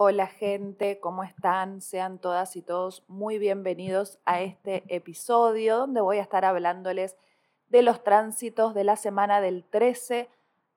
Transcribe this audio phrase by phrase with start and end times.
[0.00, 1.80] Hola gente, ¿cómo están?
[1.80, 7.16] Sean todas y todos muy bienvenidos a este episodio donde voy a estar hablándoles
[7.68, 10.28] de los tránsitos de la semana del 13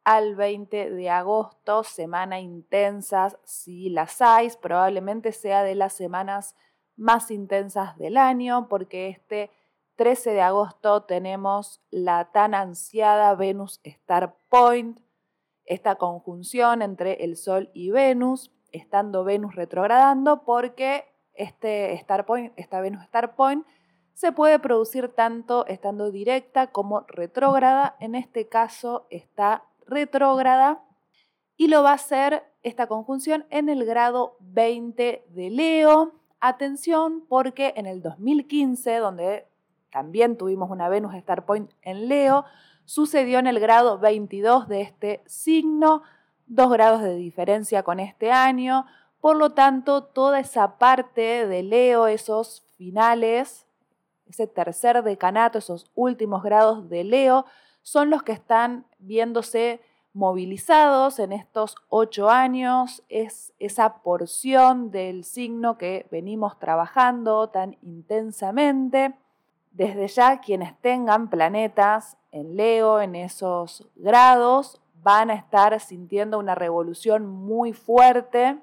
[0.04, 6.56] al 20 de agosto, semana intensas, si las hay, probablemente sea de las semanas
[6.96, 9.52] más intensas del año, porque este
[9.98, 15.00] 13 de agosto tenemos la tan ansiada Venus Star Point,
[15.66, 23.36] esta conjunción entre el Sol y Venus, estando Venus retrogradando, porque este esta Venus Star
[23.36, 23.66] Point,
[24.14, 27.96] se puede producir tanto estando directa como retrógrada.
[28.00, 30.84] En este caso está retrógrada
[31.58, 36.14] y lo va a hacer esta conjunción en el grado 20 de Leo.
[36.40, 39.48] Atención porque en el 2015, donde
[39.92, 42.46] también tuvimos una Venus Star Point en Leo,
[42.86, 46.04] sucedió en el grado 22 de este signo,
[46.52, 48.86] dos grados de diferencia con este año.
[49.22, 53.66] Por lo tanto, toda esa parte de Leo, esos finales,
[54.28, 57.46] ese tercer decanato, esos últimos grados de Leo,
[57.84, 59.82] son los que están viéndose
[60.14, 63.02] movilizados en estos ocho años.
[63.08, 69.16] Es esa porción del signo que venimos trabajando tan intensamente.
[69.72, 76.56] Desde ya, quienes tengan planetas en Leo, en esos grados, van a estar sintiendo una
[76.56, 78.60] revolución muy fuerte,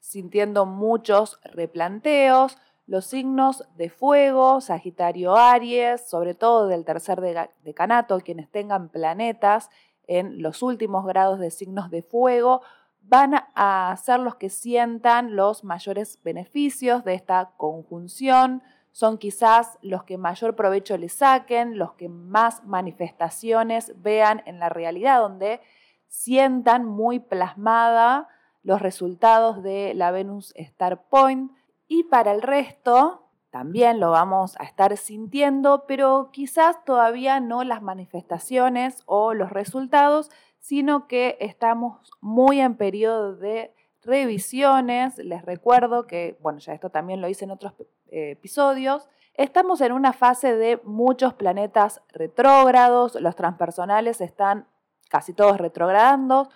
[0.00, 2.58] sintiendo muchos replanteos.
[2.86, 7.20] Los signos de fuego, Sagitario Aries, sobre todo del tercer
[7.62, 9.70] decanato, quienes tengan planetas
[10.06, 12.60] en los últimos grados de signos de fuego,
[13.00, 18.62] van a ser los que sientan los mayores beneficios de esta conjunción
[18.94, 24.68] son quizás los que mayor provecho le saquen, los que más manifestaciones vean en la
[24.68, 25.60] realidad, donde
[26.06, 28.28] sientan muy plasmada
[28.62, 31.50] los resultados de la Venus Star Point.
[31.88, 37.82] Y para el resto, también lo vamos a estar sintiendo, pero quizás todavía no las
[37.82, 40.30] manifestaciones o los resultados,
[40.60, 45.18] sino que estamos muy en periodo de revisiones.
[45.18, 47.74] Les recuerdo que, bueno, ya esto también lo hice en otros
[48.14, 49.08] episodios.
[49.34, 54.68] Estamos en una fase de muchos planetas retrógrados, los transpersonales están
[55.10, 56.48] casi todos retrogradando,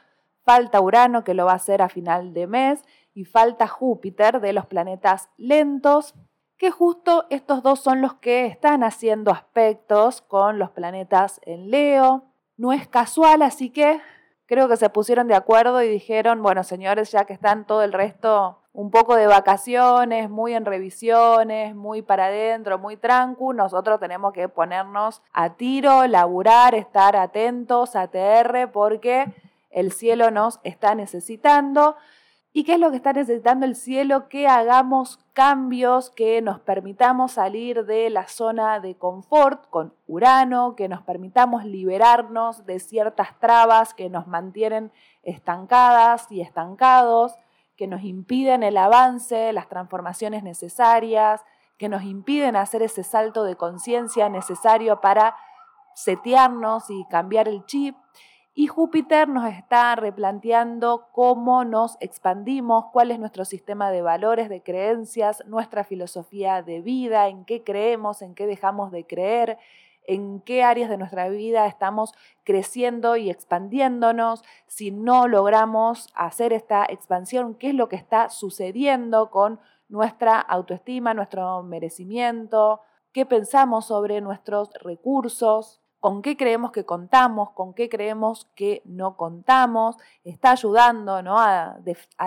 [0.45, 4.53] falta Urano que lo va a hacer a final de mes y falta Júpiter de
[4.53, 6.15] los planetas lentos,
[6.57, 12.33] que justo estos dos son los que están haciendo aspectos con los planetas en Leo.
[12.57, 14.01] No es casual, así que
[14.47, 17.93] creo que se pusieron de acuerdo y dijeron, bueno, señores, ya que están todo el
[17.93, 24.33] resto un poco de vacaciones, muy en revisiones, muy para adentro, muy trancu, nosotros tenemos
[24.33, 29.35] que ponernos a tiro, laburar, estar atentos, a TR, porque
[29.73, 31.97] el cielo nos está necesitando.
[32.53, 34.29] ¿Y qué es lo que está necesitando el cielo?
[34.29, 40.89] Que hagamos cambios, que nos permitamos salir de la zona de confort con Urano, que
[40.89, 44.93] nos permitamos liberarnos de ciertas trabas que nos mantienen
[45.25, 47.35] estancadas y estancados,
[47.79, 51.45] que nos impiden el avance, las transformaciones necesarias,
[51.79, 55.37] que nos impiden hacer ese salto de conciencia necesario para
[55.95, 57.95] setearnos y cambiar el chip.
[58.53, 64.61] Y Júpiter nos está replanteando cómo nos expandimos, cuál es nuestro sistema de valores, de
[64.61, 69.57] creencias, nuestra filosofía de vida, en qué creemos, en qué dejamos de creer,
[70.09, 76.87] en qué áreas de nuestra vida estamos creciendo y expandiéndonos, si no logramos hacer esta
[76.89, 82.81] expansión, qué es lo que está sucediendo con nuestra autoestima, nuestro merecimiento,
[83.13, 89.17] qué pensamos sobre nuestros recursos con qué creemos que contamos, con qué creemos que no
[89.17, 91.39] contamos, está ayudando ¿no?
[91.39, 91.79] a,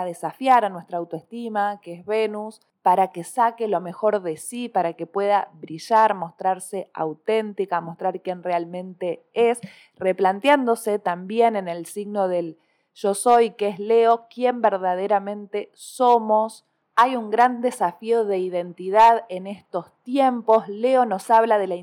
[0.04, 4.92] desafiar a nuestra autoestima, que es Venus, para que saque lo mejor de sí, para
[4.94, 9.60] que pueda brillar, mostrarse auténtica, mostrar quién realmente es,
[9.96, 12.58] replanteándose también en el signo del
[12.94, 16.66] yo soy, que es Leo, quién verdaderamente somos.
[16.94, 20.68] Hay un gran desafío de identidad en estos tiempos.
[20.68, 21.76] Leo nos habla de la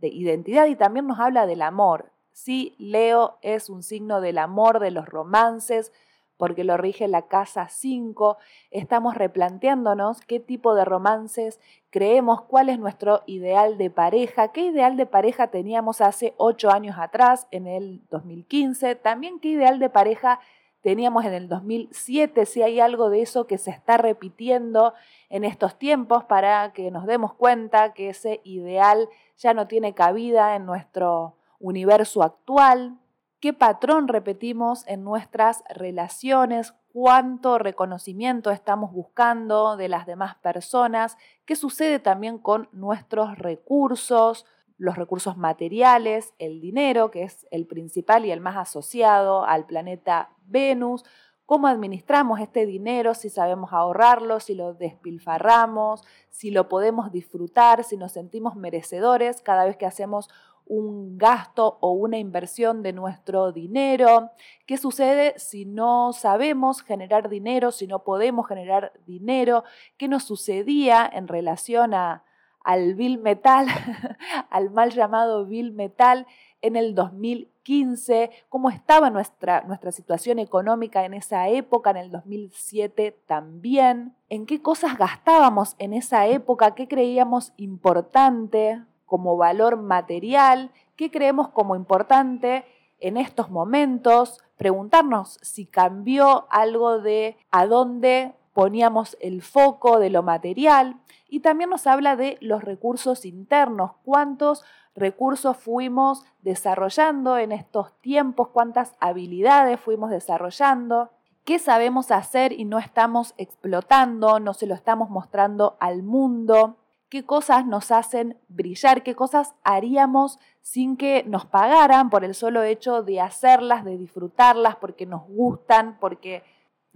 [0.00, 2.12] de identidad y también nos habla del amor.
[2.32, 5.92] Sí, Leo es un signo del amor, de los romances,
[6.36, 8.36] porque lo rige la casa 5.
[8.70, 11.60] Estamos replanteándonos qué tipo de romances
[11.90, 16.96] creemos, cuál es nuestro ideal de pareja, qué ideal de pareja teníamos hace ocho años
[16.98, 20.40] atrás, en el 2015, también qué ideal de pareja
[20.86, 24.94] teníamos en el 2007, si hay algo de eso que se está repitiendo
[25.30, 30.54] en estos tiempos para que nos demos cuenta que ese ideal ya no tiene cabida
[30.54, 33.00] en nuestro universo actual.
[33.40, 41.56] qué patrón repetimos en nuestras relaciones, cuánto reconocimiento estamos buscando de las demás personas, qué
[41.56, 44.46] sucede también con nuestros recursos,
[44.78, 50.30] los recursos materiales, el dinero, que es el principal y el más asociado al planeta
[50.46, 51.04] Venus,
[51.46, 57.96] cómo administramos este dinero, si sabemos ahorrarlo, si lo despilfarramos, si lo podemos disfrutar, si
[57.96, 60.28] nos sentimos merecedores cada vez que hacemos
[60.66, 64.32] un gasto o una inversión de nuestro dinero.
[64.66, 69.62] ¿Qué sucede si no sabemos generar dinero, si no podemos generar dinero?
[69.96, 72.24] ¿Qué nos sucedía en relación a,
[72.66, 73.66] al Bill Metal,
[74.50, 76.26] al mal llamado Bill Metal
[76.60, 78.30] en el 2015?
[78.48, 84.14] ¿Cómo estaba nuestra, nuestra situación económica en esa época, en el 2007 también?
[84.28, 86.74] ¿En qué cosas gastábamos en esa época?
[86.74, 88.82] ¿Qué creíamos importante?
[89.06, 92.64] como valor material, qué creemos como importante
[92.98, 100.22] en estos momentos, preguntarnos si cambió algo de a dónde poníamos el foco de lo
[100.22, 100.96] material
[101.28, 104.64] y también nos habla de los recursos internos, cuántos
[104.94, 111.10] recursos fuimos desarrollando en estos tiempos, cuántas habilidades fuimos desarrollando,
[111.44, 116.78] qué sabemos hacer y no estamos explotando, no se lo estamos mostrando al mundo
[117.10, 122.62] qué cosas nos hacen brillar, qué cosas haríamos sin que nos pagaran por el solo
[122.62, 126.42] hecho de hacerlas, de disfrutarlas, porque nos gustan, porque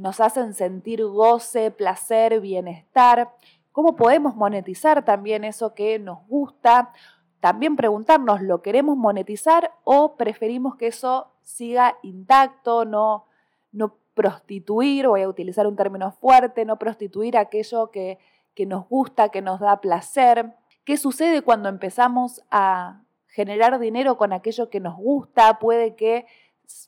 [0.00, 3.30] nos hacen sentir goce, placer, bienestar.
[3.72, 6.92] ¿Cómo podemos monetizar también eso que nos gusta?
[7.40, 13.26] También preguntarnos, ¿lo queremos monetizar o preferimos que eso siga intacto, no,
[13.72, 18.18] no prostituir, voy a utilizar un término fuerte, no prostituir aquello que
[18.54, 20.54] que nos gusta, que nos da placer.
[20.84, 25.58] ¿Qué sucede cuando empezamos a generar dinero con aquello que nos gusta?
[25.58, 26.26] Puede que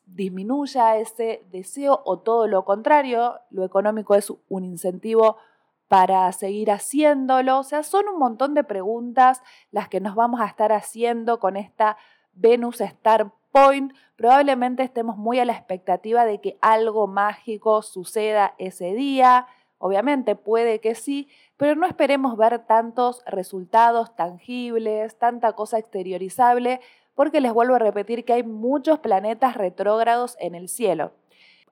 [0.06, 5.36] disminuya ese deseo o todo lo contrario, lo económico es un incentivo
[5.88, 7.58] para seguir haciéndolo.
[7.58, 11.56] O sea, son un montón de preguntas las que nos vamos a estar haciendo con
[11.56, 11.96] esta
[12.32, 13.92] Venus Star Point.
[14.16, 19.46] Probablemente estemos muy a la expectativa de que algo mágico suceda ese día.
[19.76, 26.80] Obviamente puede que sí, pero no esperemos ver tantos resultados tangibles, tanta cosa exteriorizable,
[27.14, 31.12] porque les vuelvo a repetir que hay muchos planetas retrógrados en el cielo.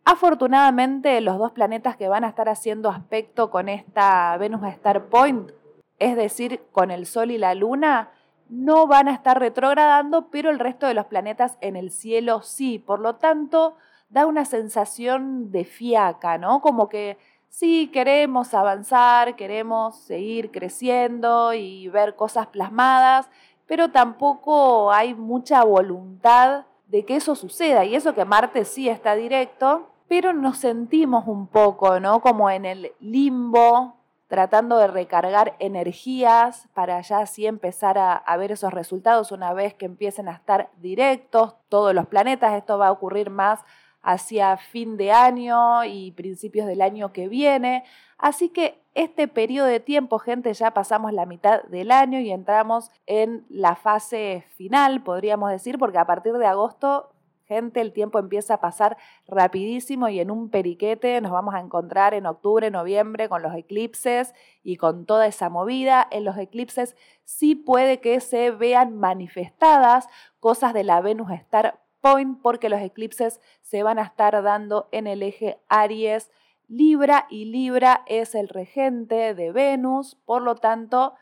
[0.05, 5.51] Afortunadamente, los dos planetas que van a estar haciendo aspecto con esta Venus Star Point,
[5.99, 8.11] es decir, con el Sol y la Luna,
[8.49, 12.79] no van a estar retrogradando, pero el resto de los planetas en el cielo sí.
[12.79, 13.77] Por lo tanto,
[14.09, 16.61] da una sensación de fiaca, ¿no?
[16.61, 17.17] Como que
[17.49, 23.31] sí queremos avanzar, queremos seguir creciendo y ver cosas plasmadas,
[23.71, 27.85] pero tampoco hay mucha voluntad de que eso suceda.
[27.85, 32.21] Y eso que Marte sí está directo, pero nos sentimos un poco, ¿no?
[32.21, 33.95] Como en el limbo,
[34.27, 39.73] tratando de recargar energías para ya así empezar a, a, ver esos resultados una vez
[39.75, 42.55] que empiecen a estar directos todos los planetas.
[42.55, 43.61] Esto va a ocurrir más
[44.03, 47.85] hacia fin de año y principios del año que viene.
[48.19, 52.91] Así que este periodo de tiempo, gente, ya pasamos la mitad del año y entramos
[53.07, 57.13] en la fase final, podríamos decir, porque a partir de agosto,
[57.51, 58.97] gente, el tiempo empieza a pasar
[59.27, 64.35] rapidísimo y en un periquete nos vamos a encontrar en octubre, noviembre con los eclipses
[64.63, 66.07] y con toda esa movida.
[66.13, 66.95] En los eclipses
[67.25, 70.07] sí puede que se vean manifestadas
[70.39, 75.09] cosas de la Venus Star Point porque los eclipses se van a estar dando en
[75.09, 76.31] el eje Aries
[76.71, 81.15] Libra y Libra es el regente de Venus, por lo tanto,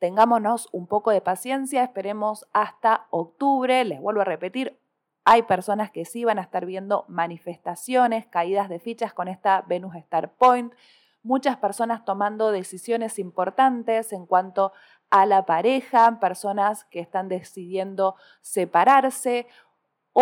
[0.00, 4.80] tengámonos un poco de paciencia, esperemos hasta octubre, les vuelvo a repetir,
[5.24, 9.94] hay personas que sí van a estar viendo manifestaciones, caídas de fichas con esta Venus
[9.94, 10.74] Star Point,
[11.22, 14.72] muchas personas tomando decisiones importantes en cuanto
[15.08, 19.46] a la pareja, personas que están decidiendo separarse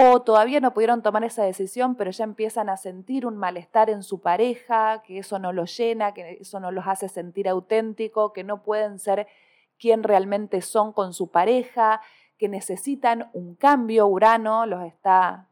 [0.01, 4.05] o todavía no pudieron tomar esa decisión, pero ya empiezan a sentir un malestar en
[4.05, 8.45] su pareja, que eso no los llena, que eso no los hace sentir auténtico, que
[8.45, 9.27] no pueden ser
[9.77, 12.01] quien realmente son con su pareja,
[12.39, 15.48] que necesitan un cambio, Urano los está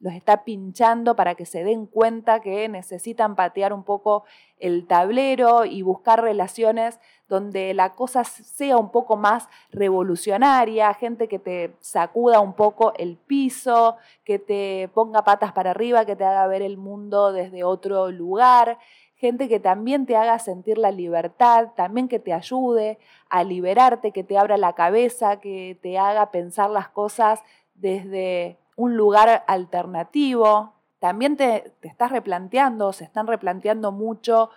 [0.00, 4.24] los está pinchando para que se den cuenta que necesitan patear un poco
[4.58, 11.38] el tablero y buscar relaciones donde la cosa sea un poco más revolucionaria, gente que
[11.38, 16.46] te sacuda un poco el piso, que te ponga patas para arriba, que te haga
[16.46, 18.78] ver el mundo desde otro lugar,
[19.14, 24.24] gente que también te haga sentir la libertad, también que te ayude a liberarte, que
[24.24, 27.42] te abra la cabeza, que te haga pensar las cosas
[27.74, 30.72] desde un lugar alternativo.
[31.00, 34.50] También te, te estás replanteando, se están replanteando mucho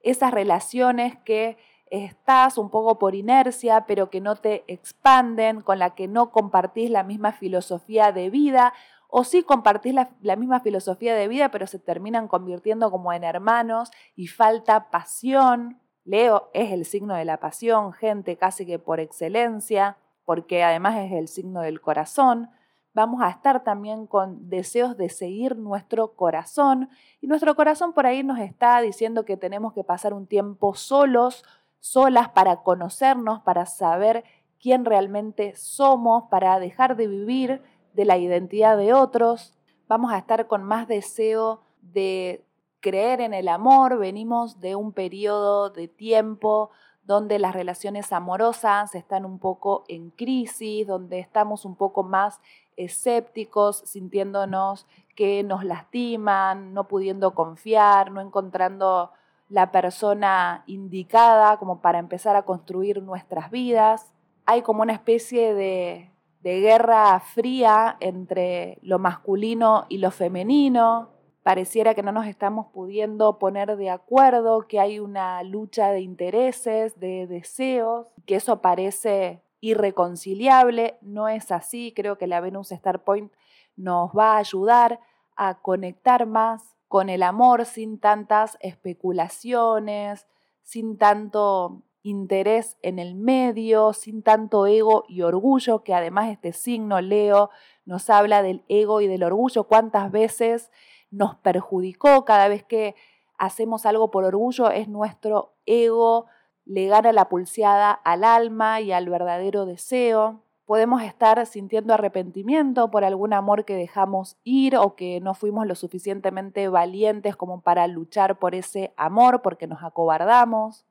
[0.00, 1.58] esas relaciones que
[1.90, 6.88] estás un poco por inercia, pero que no te expanden, con la que no compartís
[6.90, 8.72] la misma filosofía de vida,
[9.08, 13.24] o sí compartís la, la, misma filosofía de vida, pero se terminan convirtiendo como en
[13.24, 15.80] hermanos y falta pasión.
[16.04, 21.12] Leo es el signo de la pasión, gente casi que por excelencia, porque además es
[21.12, 22.50] el signo del corazón.
[22.96, 26.88] Vamos a estar también con deseos de seguir nuestro corazón
[27.20, 31.44] y nuestro corazón por ahí nos está diciendo que tenemos que pasar un tiempo solos,
[31.78, 34.24] solas para conocernos, para saber
[34.58, 37.62] quién realmente somos, para dejar de vivir
[37.92, 39.58] de la identidad de otros.
[39.88, 42.46] Vamos a estar con más deseo de
[42.80, 43.98] creer en el amor.
[43.98, 46.70] Venimos de un periodo de tiempo
[47.04, 52.40] donde las relaciones amorosas están un poco en crisis, donde estamos un poco más
[52.76, 59.10] escépticos, sintiéndonos que nos lastiman, no pudiendo confiar, no encontrando
[59.48, 64.12] la persona indicada como para empezar a construir nuestras vidas.
[64.44, 66.10] Hay como una especie de,
[66.42, 71.10] de guerra fría entre lo masculino y lo femenino.
[71.42, 76.98] Pareciera que no nos estamos pudiendo poner de acuerdo, que hay una lucha de intereses,
[76.98, 80.98] de deseos, que eso parece irreconciliable.
[81.00, 81.92] No es así.
[81.94, 83.32] Creo que la Venus Star Point
[83.76, 85.00] nos va a ayudar
[85.36, 90.26] a conectar más con el amor sin tantas especulaciones,
[90.62, 97.00] sin tanto interés en el medio, sin tanto ego y orgullo, que además este signo
[97.00, 97.50] Leo
[97.84, 100.70] nos habla del ego y del orgullo, cuántas veces
[101.10, 102.94] nos perjudicó cada vez que
[103.38, 106.26] hacemos algo por orgullo, es nuestro ego,
[106.66, 113.04] le gana la pulseada al alma y al verdadero deseo podemos estar sintiendo arrepentimiento por
[113.04, 118.38] algún amor que dejamos ir o que no fuimos lo suficientemente valientes como para luchar
[118.38, 120.84] por ese amor porque nos acobardamos.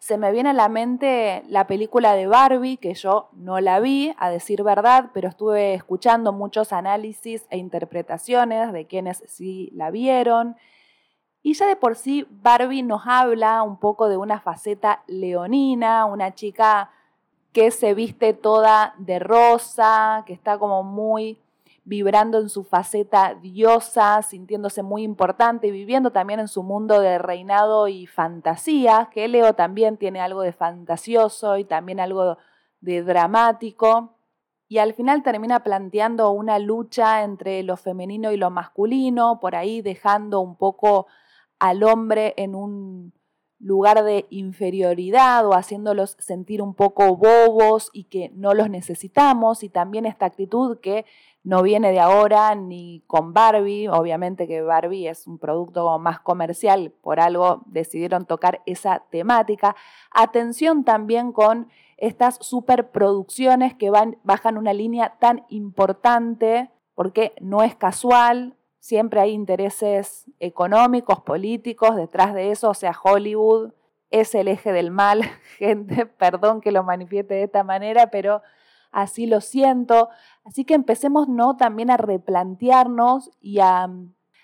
[0.00, 4.14] Se me viene a la mente la película de Barbie, que yo no la vi,
[4.18, 10.56] a decir verdad, pero estuve escuchando muchos análisis e interpretaciones de quienes sí la vieron.
[11.42, 16.34] Y ya de por sí Barbie nos habla un poco de una faceta leonina, una
[16.34, 16.90] chica
[17.52, 21.38] que se viste toda de rosa, que está como muy
[21.84, 27.18] vibrando en su faceta diosa, sintiéndose muy importante y viviendo también en su mundo de
[27.18, 32.38] reinado y fantasía, que Leo también tiene algo de fantasioso y también algo
[32.80, 34.14] de dramático.
[34.68, 39.82] Y al final termina planteando una lucha entre lo femenino y lo masculino, por ahí
[39.82, 41.08] dejando un poco
[41.60, 43.12] al hombre en un
[43.60, 49.68] lugar de inferioridad o haciéndolos sentir un poco bobos y que no los necesitamos y
[49.68, 51.04] también esta actitud que
[51.42, 56.92] no viene de ahora ni con Barbie, obviamente que Barbie es un producto más comercial,
[57.02, 59.76] por algo decidieron tocar esa temática.
[60.10, 67.74] Atención también con estas superproducciones que van, bajan una línea tan importante porque no es
[67.74, 73.72] casual, siempre hay intereses económicos, políticos detrás de eso, o sea, Hollywood
[74.10, 75.22] es el eje del mal,
[75.58, 78.42] gente, perdón que lo manifieste de esta manera, pero
[78.90, 80.08] así lo siento.
[80.44, 81.56] Así que empecemos ¿no?
[81.56, 83.88] también a replantearnos y a,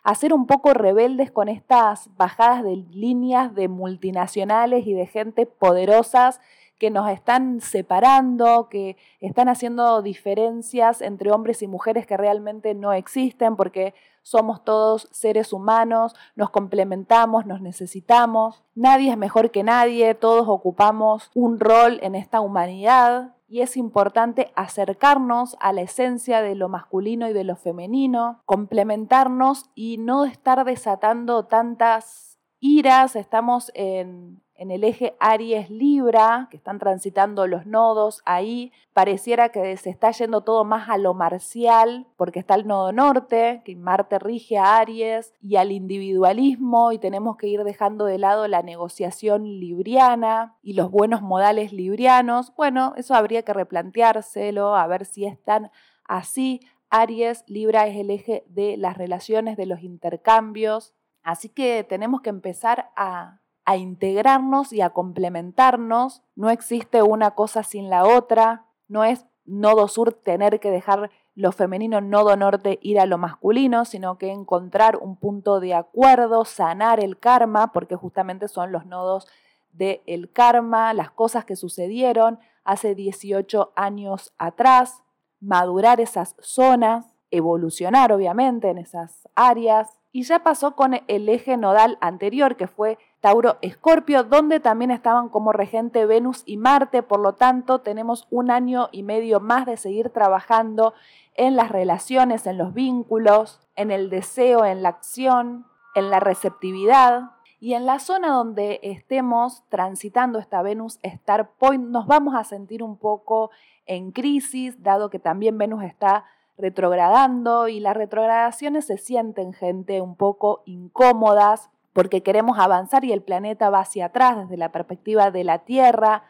[0.04, 5.46] a ser un poco rebeldes con estas bajadas de líneas de multinacionales y de gente
[5.46, 6.40] poderosas
[6.78, 12.92] que nos están separando, que están haciendo diferencias entre hombres y mujeres que realmente no
[12.92, 20.14] existen porque somos todos seres humanos, nos complementamos, nos necesitamos, nadie es mejor que nadie,
[20.14, 26.56] todos ocupamos un rol en esta humanidad y es importante acercarnos a la esencia de
[26.56, 34.42] lo masculino y de lo femenino, complementarnos y no estar desatando tantas iras, estamos en
[34.58, 40.42] en el eje Aries-Libra, que están transitando los nodos ahí, pareciera que se está yendo
[40.42, 45.34] todo más a lo marcial, porque está el nodo norte, que Marte rige a Aries,
[45.40, 50.90] y al individualismo, y tenemos que ir dejando de lado la negociación libriana y los
[50.90, 52.54] buenos modales librianos.
[52.56, 55.70] Bueno, eso habría que replanteárselo, a ver si están
[56.04, 56.60] así.
[56.88, 60.94] Aries, Libra es el eje de las relaciones, de los intercambios.
[61.22, 66.22] Así que tenemos que empezar a a integrarnos y a complementarnos.
[66.34, 68.64] No existe una cosa sin la otra.
[68.88, 73.84] No es nodo sur tener que dejar lo femenino, nodo norte ir a lo masculino,
[73.84, 79.26] sino que encontrar un punto de acuerdo, sanar el karma, porque justamente son los nodos
[79.72, 85.02] del karma, las cosas que sucedieron hace 18 años atrás,
[85.40, 89.98] madurar esas zonas evolucionar obviamente en esas áreas.
[90.12, 95.50] Y ya pasó con el eje nodal anterior, que fue Tauro-Escorpio, donde también estaban como
[95.50, 100.10] regente Venus y Marte, por lo tanto tenemos un año y medio más de seguir
[100.10, 100.94] trabajando
[101.34, 105.66] en las relaciones, en los vínculos, en el deseo, en la acción,
[105.96, 107.32] en la receptividad.
[107.58, 112.80] Y en la zona donde estemos transitando esta Venus Star Point, nos vamos a sentir
[112.80, 113.50] un poco
[113.86, 120.14] en crisis, dado que también Venus está retrogradando y las retrogradaciones se sienten gente un
[120.14, 125.44] poco incómodas porque queremos avanzar y el planeta va hacia atrás desde la perspectiva de
[125.44, 126.24] la Tierra.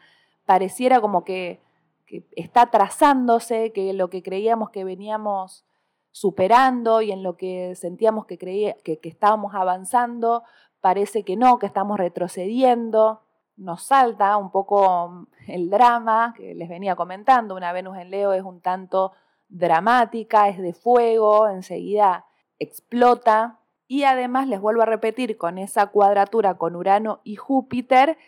[0.45, 1.61] Pareciera como que,
[2.37, 5.65] está trazándose, que lo que creíamos que veníamos
[6.13, 10.45] superando y en lo que sentíamos que, creía, que, que estábamos avanzando,
[10.81, 13.23] parece que no, que estamos retrocediendo.
[13.57, 17.57] Nos salta un poco el drama que les venía comentando.
[17.57, 19.15] Una Venus en Leo es un tanto
[19.49, 22.25] dramática, es de fuego, enseguida
[22.61, 23.59] explota.
[23.89, 28.19] Y además les vuelvo a repetir con esa cuadratura con Urano y Júpiter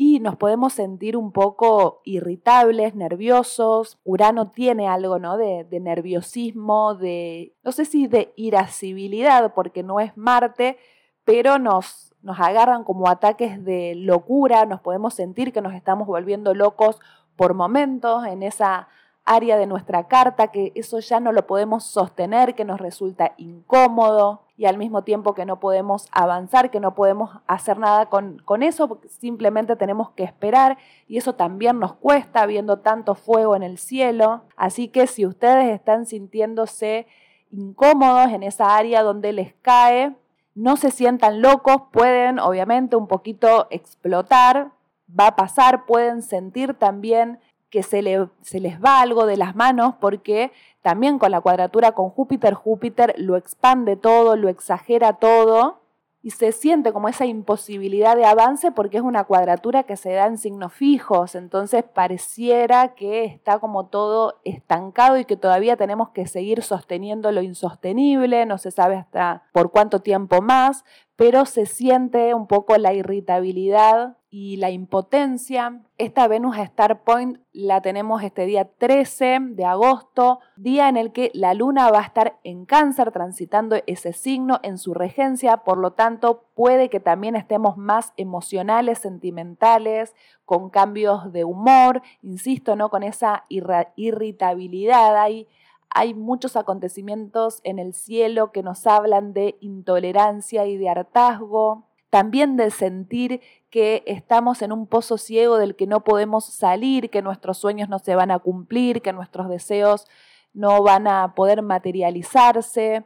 [0.00, 3.98] y nos podemos sentir un poco irritables, nerviosos.
[4.04, 5.36] Urano tiene algo ¿no?
[5.36, 10.78] de, nerviosismo, de, no sé si de irascibilidad, porque no es Marte,
[11.24, 16.54] pero nos, nos agarran como ataques de locura, nos podemos sentir que nos estamos volviendo
[16.54, 17.00] locos
[17.34, 18.86] por momentos en esa
[19.24, 24.42] área de nuestra carta, que eso ya no lo podemos sostener, que nos resulta incómodo
[24.58, 28.64] y al mismo tiempo que no podemos avanzar, que no podemos hacer nada con, con
[28.64, 33.78] eso, simplemente tenemos que esperar y eso también nos cuesta viendo tanto fuego en el
[33.78, 34.42] cielo.
[34.56, 37.06] Así que si ustedes están sintiéndose
[37.52, 40.16] incómodos en esa área donde les cae,
[40.56, 44.72] no se sientan locos, pueden obviamente un poquito explotar,
[45.08, 47.38] va a pasar, pueden sentir también
[47.70, 52.10] que se, se, les va algo de las manos porque también con la cuadratura con
[52.10, 55.80] Júpiter, Júpiter lo expande todo, lo exagera todo
[56.20, 60.26] y se siente como esa imposibilidad de avance porque es una cuadratura que se da
[60.26, 66.26] en signos fijos, entonces pareciera que está como todo estancado y que todavía tenemos que
[66.26, 70.84] seguir sosteniendo lo insostenible, no se sabe hasta por cuánto tiempo más,
[71.18, 75.82] pero se siente un poco la irritabilidad y la impotencia.
[75.96, 81.32] Esta Venus Star Point la tenemos este día 13 de agosto, día en el que
[81.34, 85.90] la luna va a estar en cáncer transitando ese signo en su regencia, por lo
[85.90, 92.90] tanto puede que también estemos más emocionales, sentimentales, con cambios de humor, insisto, ¿no?
[92.90, 95.16] con esa irritabilidad.
[95.16, 95.48] Hay
[95.90, 102.56] hay muchos acontecimientos en el cielo que nos hablan de intolerancia y de hartazgo, también
[102.56, 107.58] de sentir que estamos en un pozo ciego del que no podemos salir, que nuestros
[107.58, 110.06] sueños no se van a cumplir, que nuestros deseos
[110.54, 113.04] no van a poder materializarse,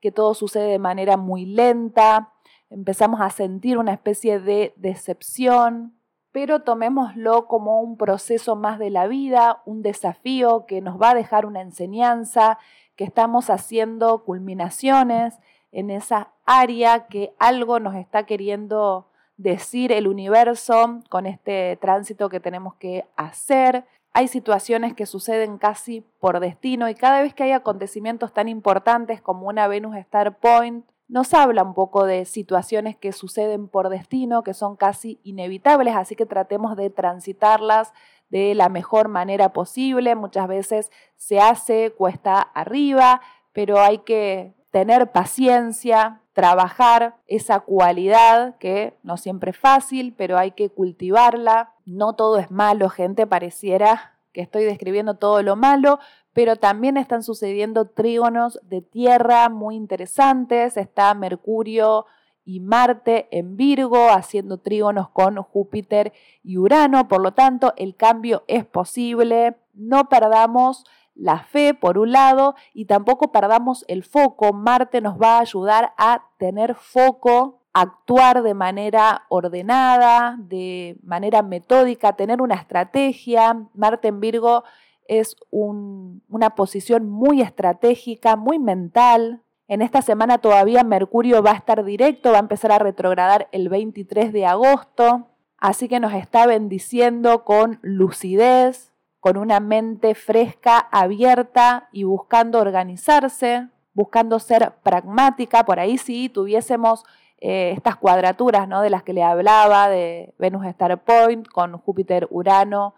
[0.00, 2.32] que todo sucede de manera muy lenta,
[2.70, 5.94] empezamos a sentir una especie de decepción,
[6.34, 11.14] pero tomémoslo como un proceso más de la vida, un desafío que nos va a
[11.14, 12.58] dejar una enseñanza,
[12.96, 15.38] que estamos haciendo culminaciones
[15.70, 22.40] en esa área que algo nos está queriendo decir el universo con este tránsito que
[22.40, 23.84] tenemos que hacer.
[24.12, 29.22] Hay situaciones que suceden casi por destino y cada vez que hay acontecimientos tan importantes
[29.22, 34.42] como una Venus Star Point, nos habla un poco de situaciones que suceden por destino,
[34.42, 37.92] que son casi inevitables, así que tratemos de transitarlas
[38.30, 40.16] de la mejor manera posible.
[40.16, 43.20] Muchas veces se hace cuesta arriba,
[43.52, 50.50] pero hay que tener paciencia, trabajar esa cualidad que no siempre es fácil, pero hay
[50.50, 51.74] que cultivarla.
[51.86, 56.00] No todo es malo, gente, pareciera que estoy describiendo todo lo malo,
[56.34, 60.76] pero también están sucediendo trígonos de tierra muy interesantes.
[60.76, 62.06] Está Mercurio
[62.44, 67.08] y Marte en Virgo haciendo trígonos con Júpiter y Urano.
[67.08, 69.56] Por lo tanto, el cambio es posible.
[69.72, 74.52] No perdamos la fe por un lado y tampoco perdamos el foco.
[74.52, 82.14] Marte nos va a ayudar a tener foco actuar de manera ordenada, de manera metódica,
[82.14, 83.66] tener una estrategia.
[83.74, 84.64] Marte en Virgo
[85.06, 89.42] es una posición muy estratégica, muy mental.
[89.68, 93.68] En esta semana todavía Mercurio va a estar directo, va a empezar a retrogradar el
[93.68, 101.88] 23 de agosto, así que nos está bendiciendo con lucidez, con una mente fresca, abierta
[101.92, 105.64] y buscando organizarse, buscando ser pragmática.
[105.64, 107.04] Por ahí sí tuviésemos
[107.38, 108.82] eh, estas cuadraturas ¿no?
[108.82, 112.94] de las que le hablaba, de Venus Star Point con Júpiter Urano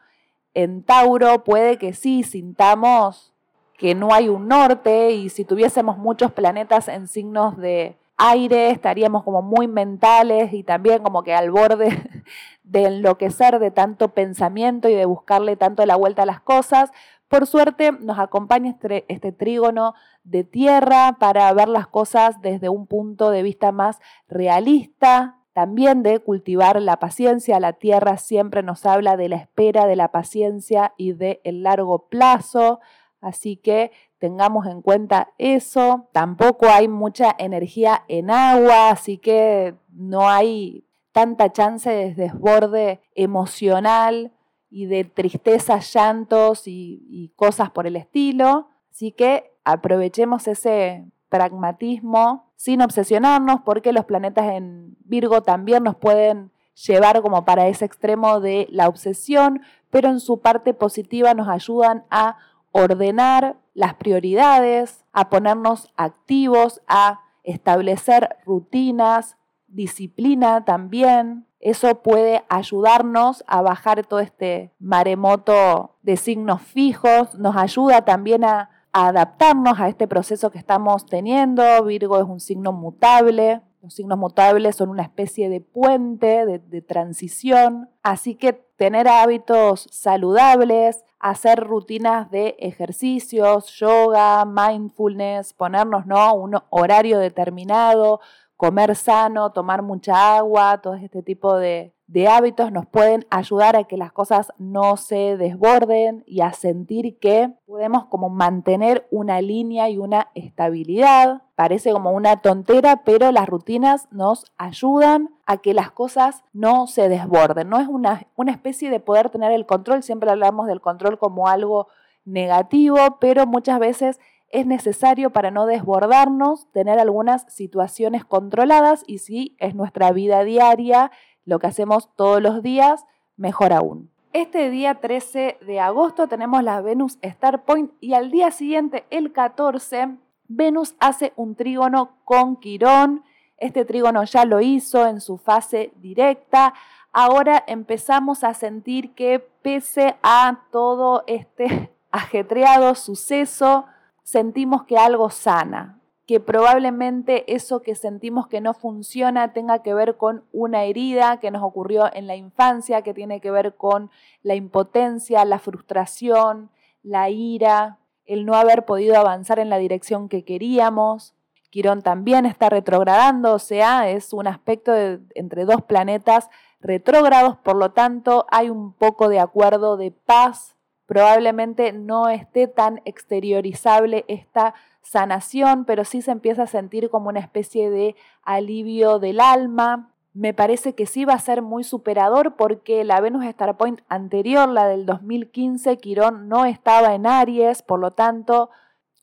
[0.57, 3.35] en Tauro, puede que sí sintamos
[3.77, 9.23] que no hay un norte y si tuviésemos muchos planetas en signos de aire estaríamos
[9.23, 11.91] como muy mentales y también como que al borde
[12.65, 16.91] de enloquecer de tanto pensamiento y de buscarle tanto la vuelta a las cosas.
[17.29, 19.93] Por suerte nos acompaña este, este, trígono
[20.25, 26.19] de tierra para ver las cosas desde un punto de vista más realista, también de
[26.19, 27.59] cultivar la paciencia.
[27.61, 32.81] La tierra siempre nos habla de la espera, de la paciencia y del largo plazo.
[33.23, 36.11] Así que tengamos en cuenta eso.
[36.13, 44.33] Tampoco hay mucha energía en agua, así que no hay tanta chance de desborde emocional
[44.69, 48.69] y de tristeza, llantos y, cosas por el estilo.
[48.91, 56.51] Así que aprovechemos ese pragmatismo sin obsesionarnos porque los planetas en Virgo también nos pueden
[56.87, 62.05] llevar como para ese extremo de la obsesión, pero en su parte positiva nos ayudan
[62.11, 62.37] a
[62.73, 69.37] ordenar las prioridades, a ponernos activos, a establecer rutinas,
[69.69, 71.47] disciplina también.
[71.61, 78.71] Eso puede ayudarnos a bajar todo este maremoto de signos fijos, nos ayuda también a,
[79.05, 81.85] adaptarnos a este proceso que estamos teniendo.
[81.85, 87.91] Virgo es un signo mutable, los signos mutables son una especie de puente, de, transición,
[88.03, 96.35] así que tener hábitos saludables, hacer rutinas de ejercicios, yoga, mindfulness, ponernos ¿no?
[96.35, 98.21] un horario determinado,
[98.57, 103.85] comer sano, tomar mucha agua, todo este tipo de, de, hábitos nos pueden ayudar a
[103.85, 109.89] que las cosas no se desborden y a sentir que podemos como mantener una línea
[109.91, 111.43] y una estabilidad.
[111.55, 117.09] Parece como una tontera, pero las rutinas nos ayudan a que las cosas no se
[117.09, 117.69] desborden.
[117.69, 121.49] No es una, una especie de poder tener el control, siempre hablamos del control como
[121.49, 121.89] algo
[122.25, 129.57] negativo, pero muchas veces es necesario para no desbordarnos tener algunas situaciones controladas y si
[129.59, 131.11] es nuestra vida diaria,
[131.47, 133.07] lo que hacemos todos los días,
[133.37, 134.11] mejor aún.
[134.35, 139.33] Este día 13 de agosto tenemos la Venus Star Point y al día siguiente, el
[139.33, 143.25] 14, Venus hace un trígono con Quirón.
[143.57, 146.75] Este trígono ya lo hizo en su fase directa.
[147.13, 153.87] Ahora empezamos a sentir que pese a todo este ajetreado suceso,
[154.23, 160.17] sentimos que algo sana, que probablemente eso que sentimos que no funciona tenga que ver
[160.17, 164.11] con una herida que nos ocurrió en la infancia, que tiene que ver con
[164.43, 166.71] la impotencia, la frustración,
[167.03, 171.35] la ira, el no haber podido avanzar en la dirección que queríamos.
[171.71, 174.93] Quirón también está retrogradando, o sea, es un aspecto
[175.35, 176.49] entre dos planetas
[176.81, 180.76] retrógrados, por lo tanto hay un poco de acuerdo de paz
[181.07, 187.41] probablemente no esté tan exteriorizable esta sanación, pero sí se empieza a sentir como una
[187.41, 190.11] especie de alivio del alma.
[190.35, 194.69] Me parece que sí va a ser muy superador porque la Venus Star Point anterior,
[194.69, 198.69] la del 2015, Quirón no estaba en Aries, por lo tanto,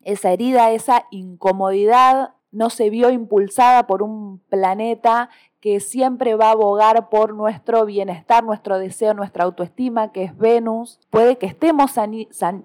[0.01, 6.51] esa herida, esa incomodidad no se vio impulsada por un planeta que siempre va a
[6.51, 10.99] abogar por nuestro bienestar, nuestro deseo, nuestra autoestima, que es Venus.
[11.09, 11.91] Puede que estemos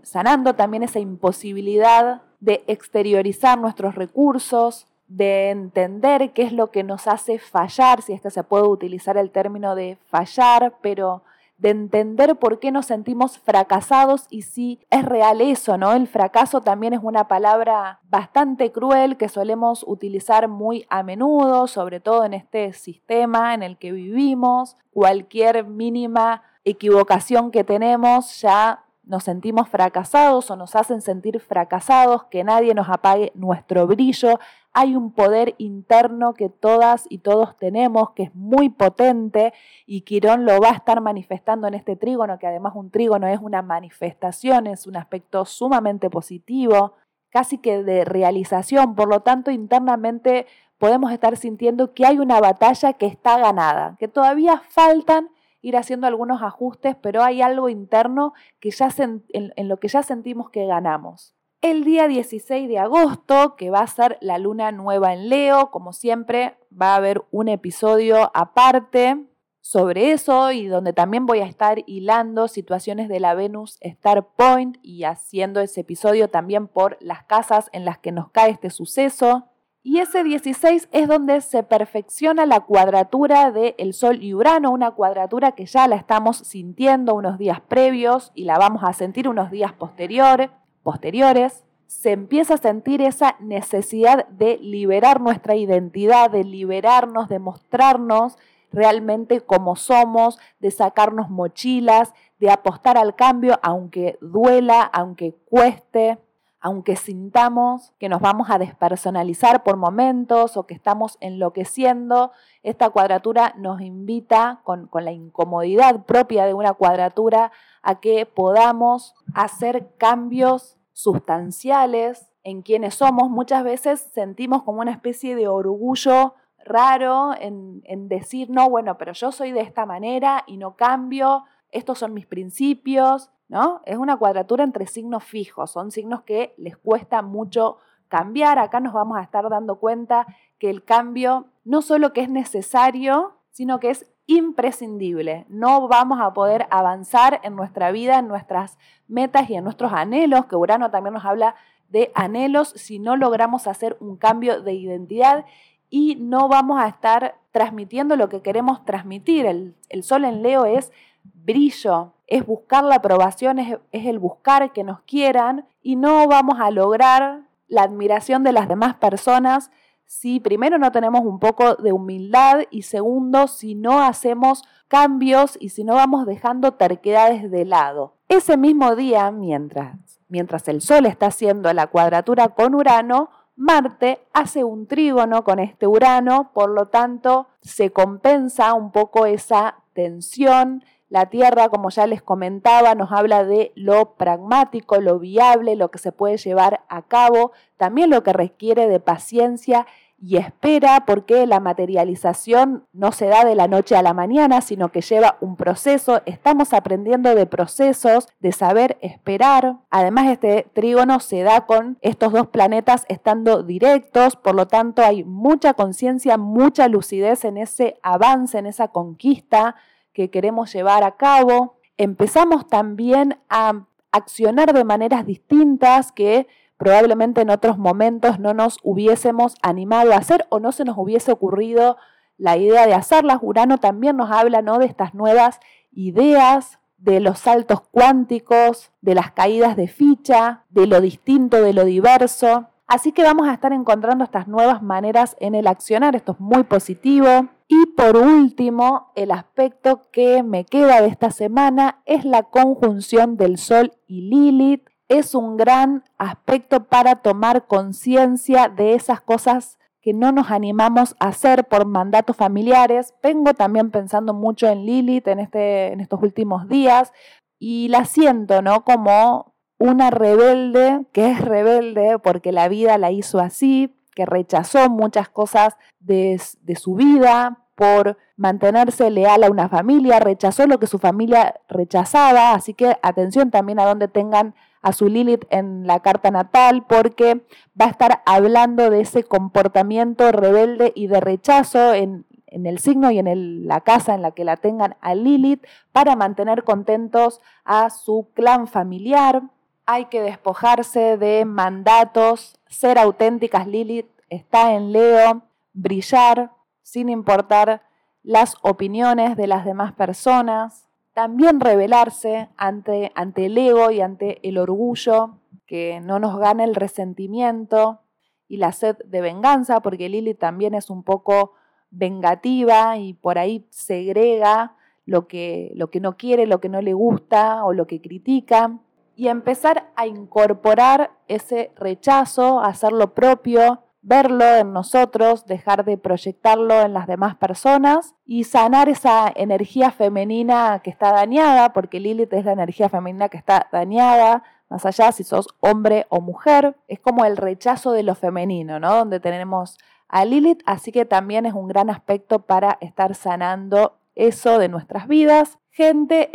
[0.03, 7.07] sanando también esa imposibilidad de exteriorizar nuestros recursos, de entender qué es lo que nos
[7.07, 11.23] hace fallar, si es que se puede utilizar el término de fallar, pero
[11.59, 15.93] de entender por qué nos sentimos fracasados y si es real eso, ¿no?
[15.93, 22.01] El fracaso también es una palabra bastante cruel que solemos utilizar muy a menudo, sobre
[22.01, 24.77] todo en este sistema en el que vivimos.
[24.93, 32.45] Cualquier mínima equivocación que tenemos ya nos sentimos fracasados o nos hacen sentir fracasados, que
[32.45, 34.39] nadie nos apague nuestro brillo.
[34.75, 39.55] Hay un poder interno que todas y todos tenemos, que es muy potente,
[39.87, 43.41] y Quirón lo va a estar manifestando en este trígono, que además un trígono es
[43.41, 46.93] una manifestación, es un aspecto sumamente positivo,
[47.31, 48.95] casi que de realización.
[48.95, 54.07] Por lo tanto, internamente podemos estar sintiendo que hay una batalla que está ganada, que
[54.07, 59.25] todavía faltan ir haciendo algunos ajustes, pero hay algo interno que ya en,
[59.69, 61.35] lo que ya sentimos que ganamos.
[61.61, 65.93] El día 16 de agosto, que va a ser la luna nueva en Leo, como
[65.93, 69.27] siempre, va a haber un episodio aparte
[69.61, 74.79] sobre eso y donde también voy a estar hilando situaciones de la Venus Star Point
[74.83, 79.49] y haciendo ese episodio también por las casas en las que nos cae este suceso.
[79.91, 84.91] Y ese 16 es donde se perfecciona la cuadratura de el Sol y Urano, una
[84.91, 89.51] cuadratura que ya la estamos sintiendo unos días previos y la vamos a sentir unos
[89.51, 91.65] días posteriores.
[91.87, 98.37] se empieza a sentir esa necesidad de liberar nuestra identidad, de liberarnos, de mostrarnos
[98.71, 106.19] realmente como somos, de sacarnos mochilas, de apostar al cambio, aunque duela, aunque cueste,
[106.61, 113.55] aunque sintamos que nos vamos a despersonalizar por momentos o que estamos enloqueciendo, esta cuadratura
[113.57, 122.33] nos invita con, la incomodidad propia de una cuadratura a que podamos hacer cambios sustanciales
[122.43, 123.31] en quienes somos.
[123.31, 129.31] Muchas veces sentimos como una especie de orgullo raro en decir, no, bueno, pero yo
[129.31, 133.83] soy de esta manera y no cambio, estos son mis principios, ¿no?
[133.85, 137.79] Es una cuadratura entre signos fijos, son signos que les cuesta mucho
[138.09, 138.59] cambiar.
[138.59, 140.27] Acá nos vamos a estar dando cuenta
[140.59, 145.47] que el cambio no solo que es necesario, sino que es imprescindible.
[145.49, 148.79] No vamos a poder avanzar en nuestra vida, en nuestras
[149.09, 151.55] metas y en nuestros anhelos, que Urano también nos habla
[151.89, 155.47] de anhelos, si no logramos hacer un cambio de identidad
[155.91, 159.47] y no vamos a estar transmitiendo lo que queremos transmitir.
[159.47, 160.93] El, sol en Leo es
[161.35, 166.61] brillo, es buscar la aprobación, es, es el buscar que nos quieran y no vamos
[166.61, 169.71] a lograr la admiración de las demás personas
[170.09, 175.69] si primero no tenemos un poco de humildad y segundo si no hacemos cambios y
[175.69, 178.15] si no vamos dejando terquedades de lado.
[178.29, 179.97] Ese mismo día, mientras,
[180.29, 185.87] mientras el Sol está haciendo la cuadratura con Urano, Marte hace un trígono con este
[185.87, 190.85] Urano, por lo tanto se compensa un poco esa tensión.
[191.09, 195.99] La Tierra, como ya les comentaba, nos habla de lo pragmático, lo viable, lo que
[195.99, 199.87] se puede llevar a cabo, también lo que requiere de paciencia
[200.21, 204.91] y espera porque la materialización no se da de la noche a la mañana, sino
[204.91, 206.23] que lleva un proceso.
[206.27, 209.77] Estamos aprendiendo de procesos, de saber esperar.
[209.91, 215.23] Además, este trígono se da con estos dos planetas estando directos, por lo tanto hay
[215.23, 219.77] mucha conciencia, mucha lucidez en ese avance, en esa conquista
[220.19, 221.77] que queremos llevar a cabo.
[221.97, 229.55] Empezamos también a accionar de maneras distintas que probablemente en otros momentos no nos hubiésemos
[229.63, 231.99] animado a hacer o no se nos hubiese ocurrido
[232.37, 233.39] la idea de hacerlas.
[233.43, 234.81] Urano también nos habla ¿no?
[234.81, 235.61] de estas nuevas
[235.93, 241.85] ideas, de los saltos cuánticos, de las caídas de ficha, de lo distinto, de lo
[241.85, 242.71] diverso.
[242.89, 246.65] Así que vamos a estar encontrando estas nuevas maneras en el accionar, esto es muy
[246.65, 247.49] positivo.
[247.69, 253.59] Y por último, el aspecto que me queda de esta semana es la conjunción del
[253.59, 260.33] Sol y Lilith es un gran aspecto para tomar conciencia de esas cosas que no
[260.33, 263.15] nos animamos a hacer por mandatos familiares.
[263.23, 267.13] Vengo también pensando mucho en Lilith en, este, en estos últimos días
[267.59, 268.83] y la siento, ¿no?
[268.85, 275.29] Como una rebelde que es rebelde porque la vida la hizo así, que rechazó muchas
[275.29, 276.41] cosas de,
[276.77, 282.75] su vida por mantenerse leal a una familia, rechazó lo que su familia rechazaba, así
[282.75, 287.47] que atención también a donde tengan a su Lilith en la carta natal porque
[287.81, 293.21] va a estar hablando de ese comportamiento rebelde y de rechazo en, el signo y
[293.21, 298.31] en la casa en la que la tengan a Lilith para mantener contentos a su
[298.35, 299.43] clan familiar.
[299.91, 303.67] Hay que despojarse de mandatos, ser auténticas.
[303.67, 307.81] Lilith está en Leo, brillar sin importar
[308.23, 310.87] las opiniones de las demás personas.
[311.15, 316.75] También rebelarse ante, ante el ego y ante el orgullo, que no nos gane el
[316.75, 318.03] resentimiento
[318.47, 321.55] y la sed de venganza, porque Lili también es un poco
[321.91, 326.93] vengativa y por ahí segrega lo que, lo que no quiere, lo que no le
[326.93, 328.79] gusta o lo que critica,
[329.19, 336.95] y empezar a incorporar ese rechazo, hacerlo propio, verlo en nosotros, dejar de proyectarlo en
[336.95, 342.53] las demás personas y sanar esa energía femenina que está dañada, porque Lilith es la
[342.53, 347.37] energía femenina que está dañada, más allá si sos hombre o mujer, es como el
[347.37, 348.95] rechazo de lo femenino, ¿no?
[348.95, 354.61] Donde tenemos a Lilith, así que también es un gran aspecto para estar sanando eso
[354.61, 355.59] de nuestras vidas.
[355.71, 356.31] Gente,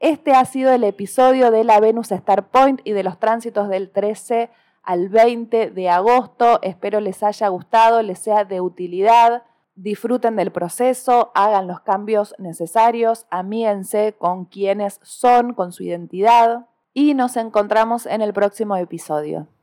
[0.00, 3.90] este ha sido el episodio de la Venus Star Point y de los tránsitos del
[3.90, 4.48] 13
[4.84, 6.60] al 20 de agosto.
[6.62, 9.42] Espero les haya gustado, les sea de utilidad.
[9.74, 17.14] Disfruten del proceso, hagan los cambios necesarios, amíense con quienes son, con su identidad y
[17.14, 19.48] nos encontramos en el próximo episodio.